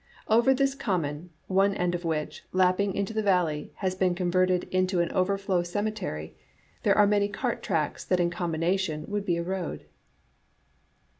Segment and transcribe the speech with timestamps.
[0.27, 4.99] Over this common, one end of which, lapping into the valley, has been converted into
[4.99, 6.35] an overflow cemetery,
[6.81, 9.85] there are many cart tracks that in combination would be a road."